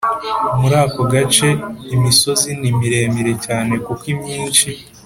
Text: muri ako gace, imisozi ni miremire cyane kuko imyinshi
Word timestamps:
muri 0.59 0.75
ako 0.85 1.01
gace, 1.13 1.49
imisozi 1.95 2.49
ni 2.59 2.69
miremire 2.79 3.33
cyane 3.45 3.73
kuko 3.85 4.03
imyinshi 4.13 4.69